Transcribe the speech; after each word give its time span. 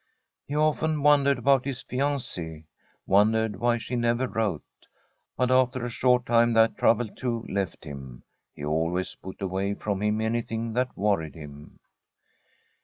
He 0.47 0.55
often 0.55 1.03
wondered 1.03 1.37
about 1.37 1.63
his 1.63 1.83
fiancee— 1.83 2.65
wondered 3.05 3.57
why 3.57 3.77
she 3.77 3.95
never 3.95 4.27
wrote. 4.27 4.63
But 5.37 5.51
after 5.51 5.85
a 5.85 5.91
short 5.91 6.25
time 6.25 6.53
that 6.53 6.75
trouble, 6.75 7.07
too, 7.07 7.45
left 7.47 7.83
him. 7.83 8.23
He 8.55 8.65
always 8.65 9.13
put 9.13 9.39
away 9.43 9.75
from 9.75 10.01
him 10.01 10.19
anything 10.19 10.73
that 10.73 10.97
worried 10.97 11.35
him. 11.35 11.79